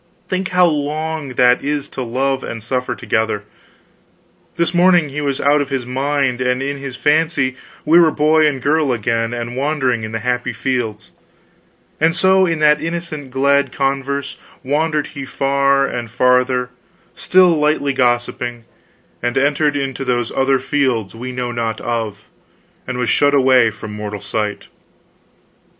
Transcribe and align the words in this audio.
Think 0.29 0.47
how 0.47 0.65
long 0.65 1.35
that 1.35 1.63
is 1.63 1.87
to 1.89 2.01
love 2.01 2.43
and 2.43 2.63
suffer 2.63 2.95
together. 2.95 3.43
This 4.55 4.73
morning 4.73 5.05
was 5.23 5.37
he 5.37 5.43
out 5.43 5.61
of 5.61 5.69
his 5.69 5.85
mind, 5.85 6.41
and 6.41 6.59
in 6.63 6.79
his 6.79 6.95
fancy 6.95 7.55
we 7.85 7.99
were 7.99 8.09
boy 8.09 8.47
and 8.47 8.63
girl 8.63 8.91
again 8.91 9.31
and 9.31 9.55
wandering 9.55 10.01
in 10.03 10.11
the 10.11 10.21
happy 10.25 10.53
fields; 10.53 11.11
and 11.99 12.15
so 12.15 12.47
in 12.47 12.57
that 12.61 12.81
innocent 12.81 13.29
glad 13.29 13.71
converse 13.71 14.37
wandered 14.63 15.05
he 15.13 15.23
far 15.23 15.85
and 15.85 16.09
farther, 16.09 16.71
still 17.13 17.49
lightly 17.49 17.93
gossiping, 17.93 18.65
and 19.21 19.37
entered 19.37 19.75
into 19.75 20.03
those 20.03 20.31
other 20.31 20.57
fields 20.57 21.13
we 21.13 21.31
know 21.31 21.51
not 21.51 21.79
of, 21.79 22.27
and 22.87 22.97
was 22.97 23.07
shut 23.11 23.35
away 23.35 23.69
from 23.69 23.93
mortal 23.93 24.19
sight. 24.21 24.65